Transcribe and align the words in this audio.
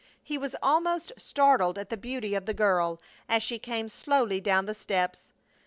He 0.23 0.35
was 0.35 0.55
almost 0.63 1.11
startled 1.19 1.77
at 1.77 1.91
the 1.91 1.95
beauty 1.95 2.33
of 2.33 2.47
the 2.47 2.55
girl 2.55 2.99
as 3.29 3.43
she 3.43 3.59
came 3.59 3.87
slowly 3.87 4.41
down 4.41 4.65
the 4.65 4.73
steps. 4.73 5.31